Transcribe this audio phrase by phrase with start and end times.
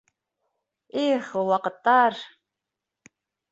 [1.03, 2.19] -Их, ул ваҡыттар!..